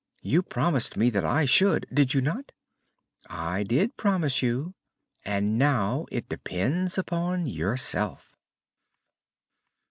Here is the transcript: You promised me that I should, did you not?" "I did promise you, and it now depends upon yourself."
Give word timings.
You 0.23 0.41
promised 0.41 0.97
me 0.97 1.11
that 1.11 1.23
I 1.23 1.45
should, 1.45 1.85
did 1.93 2.15
you 2.15 2.21
not?" 2.21 2.53
"I 3.29 3.61
did 3.61 3.97
promise 3.97 4.41
you, 4.41 4.73
and 5.23 5.45
it 5.49 5.57
now 5.59 6.07
depends 6.09 6.97
upon 6.97 7.45
yourself." 7.45 8.35